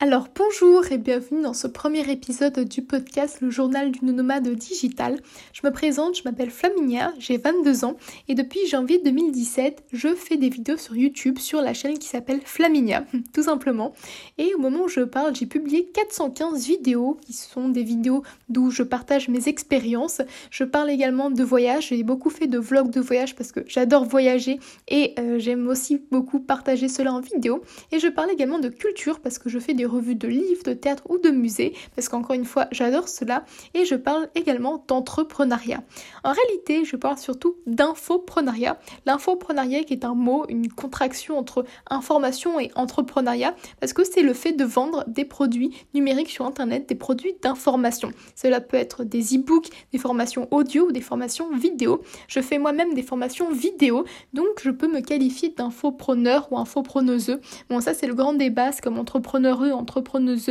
[0.00, 5.18] Alors bonjour et bienvenue dans ce premier épisode du podcast Le journal d'une nomade digitale.
[5.52, 7.96] Je me présente, je m'appelle Flaminia, j'ai 22 ans
[8.28, 12.40] et depuis janvier 2017, je fais des vidéos sur YouTube sur la chaîne qui s'appelle
[12.44, 13.92] Flaminia, tout simplement.
[14.38, 18.70] Et au moment où je parle, j'ai publié 415 vidéos qui sont des vidéos d'où
[18.70, 20.22] je partage mes expériences.
[20.52, 24.04] Je parle également de voyage, j'ai beaucoup fait de vlogs de voyage parce que j'adore
[24.04, 27.62] voyager et euh, j'aime aussi beaucoup partager cela en vidéo.
[27.90, 30.74] Et je parle également de culture parce que je fais des revues de livres, de
[30.74, 35.82] théâtre ou de musées, parce qu'encore une fois, j'adore cela, et je parle également d'entrepreneuriat.
[36.24, 38.78] En réalité, je parle surtout d'infoprenariat.
[39.06, 44.34] L'infoprenariat qui est un mot, une contraction entre information et entrepreneuriat, parce que c'est le
[44.34, 48.12] fait de vendre des produits numériques sur Internet, des produits d'information.
[48.34, 52.02] Cela peut être des e-books, des formations audio ou des formations vidéo.
[52.28, 57.38] Je fais moi-même des formations vidéo, donc je peux me qualifier d'infopreneur ou infopreneuse.
[57.70, 60.50] Bon, ça c'est le grand débat, c'est comme entrepreneur entrepreneuse.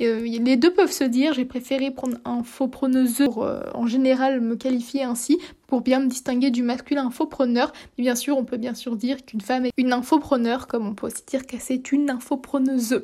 [0.00, 3.86] Euh, les deux peuvent se dire, j'ai préféré prendre un faux preneuse pour euh, en
[3.86, 7.72] général me qualifier ainsi pour bien me distinguer du masculin infopreneur.
[7.96, 10.94] Mais bien sûr, on peut bien sûr dire qu'une femme est une infopreneur, comme on
[10.94, 13.02] peut aussi dire que c'est une infopreneuse.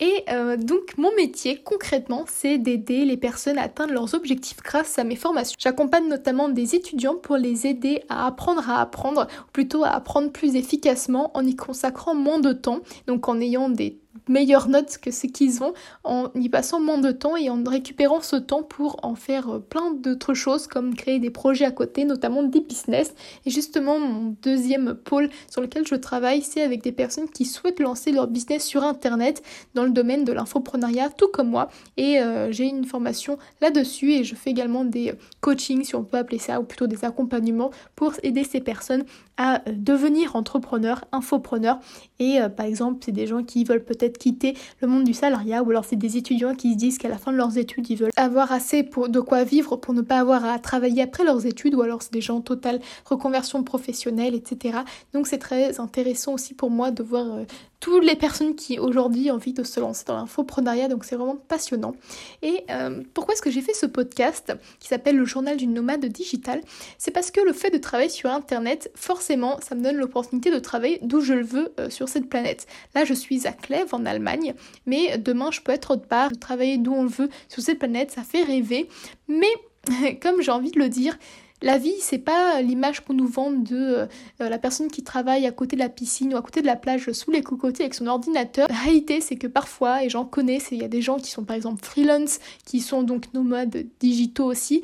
[0.00, 4.98] Et euh, donc, mon métier, concrètement, c'est d'aider les personnes à atteindre leurs objectifs grâce
[4.98, 5.56] à mes formations.
[5.58, 10.32] J'accompagne notamment des étudiants pour les aider à apprendre à apprendre, ou plutôt à apprendre
[10.32, 15.10] plus efficacement en y consacrant moins de temps, donc en ayant des meilleures notes que
[15.10, 15.72] ce qu'ils ont
[16.04, 19.58] en y passant moins de temps et en récupérant ce temps pour en faire euh,
[19.58, 23.14] plein d'autres choses comme créer des projets à côté, notamment des business.
[23.46, 27.80] Et justement, mon deuxième pôle sur lequel je travaille, c'est avec des personnes qui souhaitent
[27.80, 29.42] lancer leur business sur Internet
[29.74, 31.68] dans le domaine de l'infoprenariat, tout comme moi.
[31.96, 36.18] Et euh, j'ai une formation là-dessus et je fais également des coachings, si on peut
[36.18, 39.04] appeler ça, ou plutôt des accompagnements pour aider ces personnes
[39.36, 41.78] à euh, devenir entrepreneurs, infopreneurs.
[42.18, 45.70] Et par exemple, c'est des gens qui veulent peut-être quitter le monde du salariat ou
[45.70, 48.10] alors c'est des étudiants qui se disent qu'à la fin de leurs études ils veulent
[48.16, 51.74] avoir assez pour, de quoi vivre pour ne pas avoir à travailler après leurs études
[51.74, 54.78] ou alors c'est des gens en totale reconversion professionnelle etc.
[55.12, 57.44] Donc c'est très intéressant aussi pour moi de voir euh,
[57.80, 61.36] toutes les personnes qui aujourd'hui ont envie de se lancer dans l'infoprenariat, donc c'est vraiment
[61.36, 61.94] passionnant.
[62.42, 66.04] Et euh, pourquoi est-ce que j'ai fait ce podcast qui s'appelle le journal d'une nomade
[66.06, 66.60] digitale?
[66.98, 70.58] C'est parce que le fait de travailler sur Internet, forcément, ça me donne l'opportunité de
[70.58, 72.66] travailler d'où je le veux euh, sur cette planète.
[72.94, 74.54] Là, je suis à Clèves en Allemagne,
[74.86, 78.22] mais demain, je peux être autre part, travailler d'où on veut sur cette planète, ça
[78.22, 78.88] fait rêver.
[79.28, 79.52] Mais,
[80.22, 81.18] comme j'ai envie de le dire,
[81.60, 84.06] la vie, c'est pas l'image qu'on nous vend de euh,
[84.38, 87.10] la personne qui travaille à côté de la piscine ou à côté de la plage
[87.12, 88.68] sous les cocotiers avec son ordinateur.
[88.68, 91.42] La réalité, c'est que parfois, et j'en connais, il y a des gens qui sont
[91.42, 94.82] par exemple freelance, qui sont donc nomades digitaux aussi,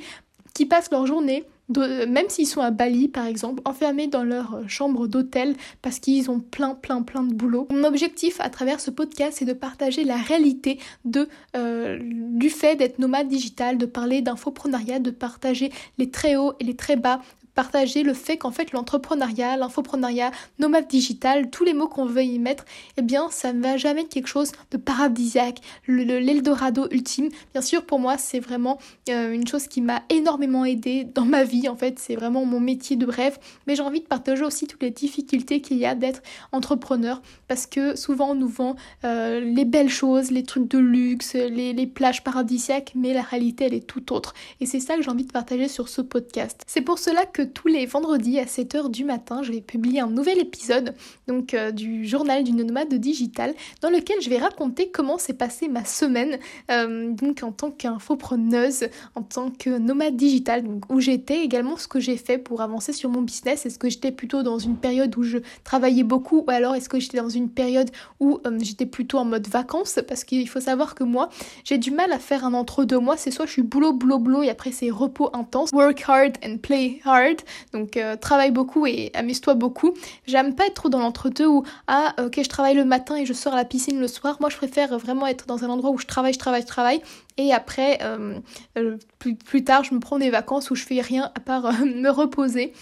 [0.52, 4.62] qui passent leur journée même s'ils sont à Bali par exemple, enfermés dans leur euh,
[4.68, 7.68] chambre d'hôtel parce qu'ils ont plein plein plein de boulot.
[7.70, 12.76] Mon objectif à travers ce podcast c'est de partager la réalité de euh, du fait
[12.76, 17.20] d'être nomade digital, de parler d'infoprenariat, de partager les très hauts et les très bas
[17.54, 22.38] partager le fait qu'en fait l'entrepreneuriat, l'infoprenariat, nomade digital, tous les mots qu'on veut y
[22.38, 22.64] mettre,
[22.96, 27.28] eh bien ça ne va jamais être quelque chose de paradisiaque, l'Eldorado ultime.
[27.52, 28.78] Bien sûr pour moi c'est vraiment
[29.08, 32.60] euh, une chose qui m'a énormément aidé dans ma vie en fait, c'est vraiment mon
[32.60, 35.94] métier de rêve, mais j'ai envie de partager aussi toutes les difficultés qu'il y a
[35.94, 36.22] d'être
[36.52, 41.34] entrepreneur parce que souvent on nous vend euh, les belles choses, les trucs de luxe,
[41.34, 44.34] les, les plages paradisiaques, mais la réalité elle est tout autre.
[44.60, 46.62] Et c'est ça que j'ai envie de partager sur ce podcast.
[46.66, 50.08] C'est pour cela que tous les vendredis à 7h du matin, je vais publier un
[50.08, 50.94] nouvel épisode
[51.26, 55.68] donc euh, du journal d'une nomade digital dans lequel je vais raconter comment s'est passée
[55.68, 56.38] ma semaine
[56.70, 61.88] euh, donc en tant qu'infopreneuse, en tant que nomade digital, donc où j'étais également ce
[61.88, 63.66] que j'ai fait pour avancer sur mon business.
[63.66, 67.00] Est-ce que j'étais plutôt dans une période où je travaillais beaucoup ou alors est-ce que
[67.00, 67.90] j'étais dans une période
[68.20, 69.98] où euh, j'étais plutôt en mode vacances?
[70.06, 71.28] Parce qu'il faut savoir que moi
[71.64, 74.42] j'ai du mal à faire un entre-deux mois, c'est soit je suis boulot, boulot, boulot
[74.42, 77.33] et après c'est repos intense, work hard and play hard
[77.72, 79.94] donc euh, travaille beaucoup et amuse-toi beaucoup.
[80.26, 83.32] J'aime pas être trop dans l'entre-deux où ah ok je travaille le matin et je
[83.32, 84.36] sors à la piscine le soir.
[84.40, 87.00] Moi je préfère vraiment être dans un endroit où je travaille, je travaille, je travaille
[87.36, 88.38] et après, euh,
[88.78, 92.08] euh, plus, tard, je me prends des vacances où je fais rien à part me
[92.08, 92.72] reposer.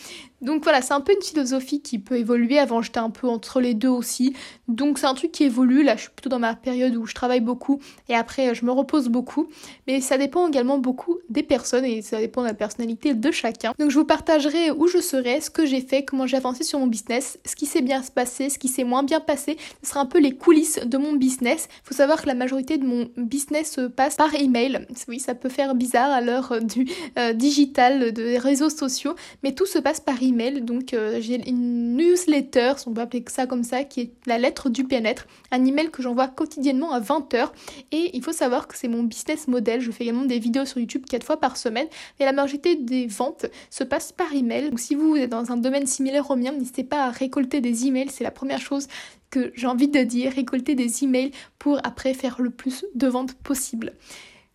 [0.42, 2.58] Donc voilà, c'est un peu une philosophie qui peut évoluer.
[2.58, 4.34] Avant, j'étais un peu entre les deux aussi.
[4.66, 5.84] Donc c'est un truc qui évolue.
[5.84, 8.72] Là, je suis plutôt dans ma période où je travaille beaucoup et après, je me
[8.72, 9.48] repose beaucoup.
[9.86, 13.72] Mais ça dépend également beaucoup des personnes et ça dépend de la personnalité de chacun.
[13.78, 16.80] Donc je vous partagerai où je serai, ce que j'ai fait, comment j'ai avancé sur
[16.80, 19.56] mon business, ce qui s'est bien passé, ce qui s'est moins bien passé.
[19.84, 21.68] Ce sera un peu les coulisses de mon business.
[21.84, 24.86] Il faut savoir que la majorité de mon business passe par email.
[25.08, 26.86] Oui, ça peut faire bizarre à l'heure du
[27.34, 30.60] digital, des réseaux sociaux, mais tout se passe par email.
[30.62, 34.82] Donc j'ai une newsletter, on peut appeler ça comme ça, qui est la lettre du
[34.82, 37.50] bien-être, un email que j'envoie quotidiennement à 20h.
[37.92, 39.80] Et il faut savoir que c'est mon business model.
[39.80, 41.86] Je fais également des vidéos sur YouTube 4 fois par semaine.
[42.20, 44.70] Et la majorité des ventes se passe par email.
[44.70, 47.86] Donc si vous êtes dans un domaine similaire au mien, n'hésitez pas à récolter des
[47.86, 48.10] emails.
[48.10, 48.88] C'est la première chose
[49.32, 50.32] que j'ai envie de dire.
[50.32, 53.94] Récolter des emails pour après faire le plus de ventes possible.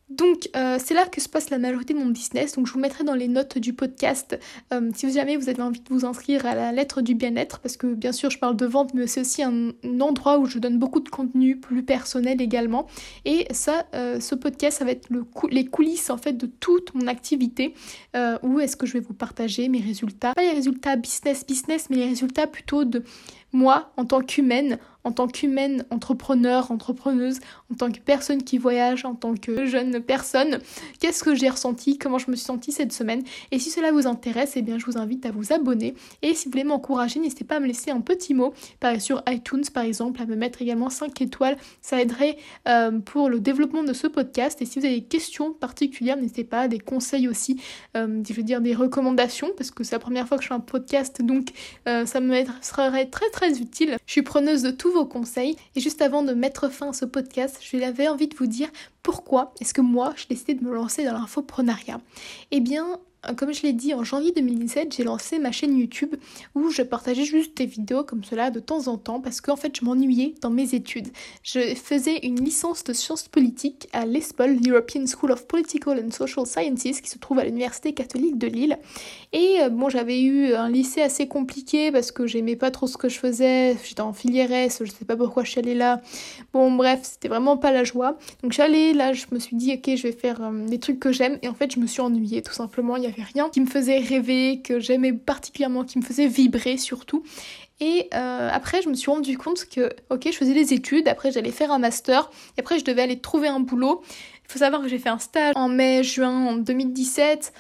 [0.09, 2.54] Donc euh, c'est là que se passe la majorité de mon business.
[2.54, 4.39] Donc je vous mettrai dans les notes du podcast
[4.74, 7.75] euh, si jamais vous avez envie de vous inscrire à la lettre du bien-être parce
[7.75, 10.80] que bien sûr je parle de vente mais c'est aussi un, endroit où je donne
[10.80, 12.88] beaucoup de contenu plus personnel également.
[13.25, 16.94] Et ça, euh, ce podcast ça va être le les coulisses en fait de toute
[16.94, 17.74] mon activité
[18.42, 20.33] où est-ce que je vais vous partager mes résultats?
[20.33, 23.03] Pas les résultats business business mais les résultats plutôt de
[23.51, 24.77] moi en tant qu'humaine
[25.07, 27.39] en tant qu'humaine, entrepreneur, entrepreneuse,
[27.71, 30.59] en tant que personne qui voyage, en tant que jeune personne,
[31.00, 33.24] qu'est-ce que j'ai ressenti, comment je me suis sentie cette semaine?
[33.51, 35.95] Et si cela vous intéresse, eh bien je vous invite à vous abonner.
[36.24, 38.54] Et si vous voulez m'encourager, n'hésitez pas à me laisser un petit mot,
[39.00, 41.56] sur iTunes par exemple, à me mettre également 5 étoiles.
[41.81, 42.36] Ça aiderait
[42.68, 44.62] euh, pour le développement de ce podcast.
[44.62, 47.62] Et si vous avez des questions particulières, n'hésitez pas, des conseils aussi,
[47.95, 50.53] euh, je veux dire des recommandations, parce que c'est la première fois que je fais
[50.53, 51.48] un podcast, donc
[51.88, 53.98] euh, ça me serait très très utile.
[54.06, 54.71] Je suis preneuse de
[55.05, 55.55] conseils.
[55.75, 58.69] Et juste avant de mettre fin à ce podcast, je l'avais envie de vous dire
[59.03, 61.99] pourquoi est-ce que moi j'ai décidé de me lancer dans l'infoprenariat.
[62.51, 62.99] Eh bien,
[63.35, 66.15] comme je l'ai dit, en janvier 2017, j'ai lancé ma chaîne YouTube
[66.56, 69.75] où je partageais juste des vidéos comme cela de temps en temps parce qu'en fait,
[69.77, 71.07] je m'ennuyais dans mes études.
[71.44, 76.45] Je faisais une licence de sciences politiques à l'ESPOL, l'European School of Political and Social
[76.45, 78.77] Sciences, qui se trouve à l'Université catholique de Lille.
[79.33, 82.97] Et euh, bon, j'avais eu un lycée assez compliqué parce que j'aimais pas trop ce
[82.97, 83.75] que je faisais.
[83.83, 86.01] J'étais en filière S, je sais pas pourquoi je suis allée là.
[86.53, 88.18] Bon, bref, c'était vraiment pas la joie.
[88.44, 91.12] Donc j'allais là, je me suis dit, ok, je vais faire euh, des trucs que
[91.12, 91.39] j'aime.
[91.41, 92.95] Et en fait, je me suis ennuyée tout simplement.
[93.23, 97.23] Rien qui me faisait rêver, que j'aimais particulièrement, qui me faisait vibrer surtout.
[97.79, 101.31] Et euh, après, je me suis rendu compte que, ok, je faisais des études, après
[101.31, 104.01] j'allais faire un master, et après je devais aller trouver un boulot.
[104.47, 107.53] Il faut savoir que j'ai fait un stage en mai-juin 2017.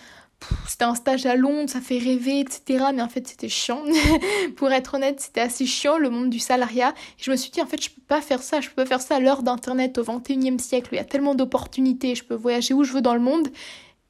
[0.67, 2.85] C'était un stage à Londres, ça fait rêver, etc.
[2.93, 3.83] Mais en fait, c'était chiant.
[4.55, 6.93] Pour être honnête, c'était assez chiant, le monde du salariat.
[7.19, 8.61] Et je me suis dit, en fait, je peux pas faire ça.
[8.61, 10.89] Je peux pas faire ça à l'heure d'Internet au 21e siècle.
[10.91, 12.13] Il y a tellement d'opportunités.
[12.13, 13.49] Je peux voyager où je veux dans le monde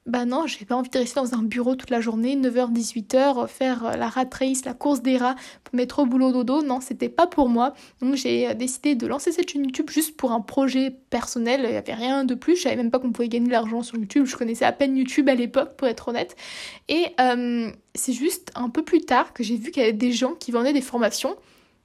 [0.07, 3.85] bah non, j'ai pas envie de rester dans un bureau toute la journée, 9h-18h, faire
[3.85, 5.35] euh, la rat race, la course des rats,
[5.73, 6.61] mettre au boulot dodo.
[6.61, 7.73] Non, c'était pas pour moi.
[7.99, 11.65] Donc j'ai euh, décidé de lancer cette chaîne YouTube juste pour un projet personnel.
[11.65, 12.55] Il y avait rien de plus.
[12.55, 14.25] Je savais même pas qu'on pouvait gagner de l'argent sur YouTube.
[14.25, 16.37] Je connaissais à peine YouTube à l'époque, pour être honnête.
[16.87, 20.13] Et euh, c'est juste un peu plus tard que j'ai vu qu'il y avait des
[20.13, 21.35] gens qui vendaient des formations.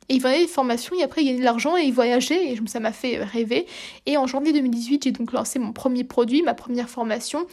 [0.09, 2.59] Et ils vendaient des formations et après ils gagnaient de l'argent et ils voyageaient et
[2.67, 3.67] ça m'a fait rêver.
[4.07, 7.47] Et en janvier 2018, j'ai donc lancé mon premier produit, ma première formation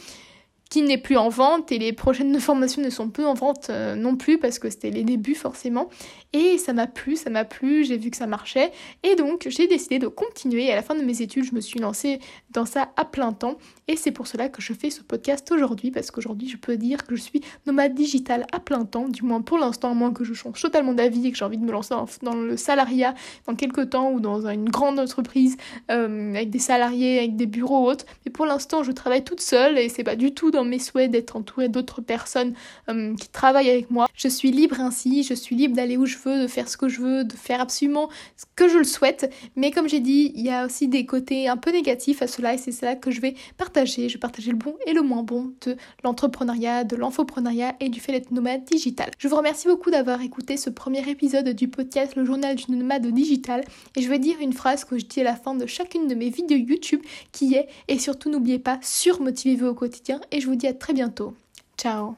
[0.70, 3.96] qui n'est plus en vente et les prochaines formations ne sont plus en vente euh,
[3.96, 5.90] non plus parce que c'était les débuts forcément.
[6.32, 8.70] Et ça m'a plu, ça m'a plu, j'ai vu que ça marchait
[9.02, 10.66] et donc j'ai décidé de continuer.
[10.66, 12.20] Et à la fin de mes études, je me suis lancée
[12.52, 13.58] dans ça à plein temps
[13.88, 17.04] et c'est pour cela que je fais ce podcast aujourd'hui parce qu'aujourd'hui je peux dire
[17.04, 20.22] que je suis nomade digital à plein temps, du moins pour l'instant, à moins que
[20.22, 23.14] je change totalement d'avis et que j'ai envie de me lancer dans, le salariat
[23.48, 25.56] dans quelques temps ou dans une grande entreprise
[25.90, 28.06] euh, avec des salariés, avec des bureaux hautes.
[28.24, 31.10] Mais pour l'instant, je travaille toute seule et c'est pas du tout dans mes souhaits
[31.10, 32.54] d'être entourée d'autres personnes
[32.88, 34.06] euh, qui travaillent avec moi.
[34.14, 36.88] Je suis libre ainsi, je suis libre d'aller où je veux, de faire ce que
[36.88, 39.32] je veux, de faire absolument ce que je le souhaite.
[39.56, 42.54] Mais comme j'ai dit, il y a aussi des côtés un peu négatifs à cela
[42.54, 44.08] et c'est cela que je vais partager.
[44.08, 48.00] Je vais partager le bon et le moins bon de l'entrepreneuriat, de l'infoprenariat et du
[48.00, 49.10] fait d'être nomade digital.
[49.18, 53.06] Je vous remercie beaucoup d'avoir écouté ce premier épisode du podcast Le journal du nomade
[53.06, 53.64] digital
[53.96, 56.14] et je vais dire une phrase que je dis à la fin de chacune de
[56.14, 57.00] mes vidéos YouTube
[57.32, 60.92] qui est et surtout n'oubliez pas surmotivez-vous au quotidien et je vous dis à très
[60.92, 61.34] bientôt.
[61.76, 62.16] Ciao